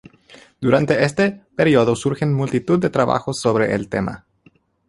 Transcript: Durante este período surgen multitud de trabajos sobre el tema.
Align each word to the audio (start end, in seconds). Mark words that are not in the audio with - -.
Durante 0.59 1.03
este 1.03 1.43
período 1.55 1.95
surgen 1.95 2.33
multitud 2.33 2.79
de 2.79 2.89
trabajos 2.89 3.39
sobre 3.39 3.75
el 3.75 3.87
tema. 3.87 4.25